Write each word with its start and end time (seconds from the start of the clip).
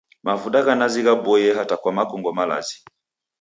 Mavuda 0.25 0.59
gha 0.67 0.73
nazi 0.75 1.01
ghaboie 1.05 1.49
hata 1.53 1.77
kwa 1.77 1.91
makongo 1.93 2.31
malazi. 2.33 2.77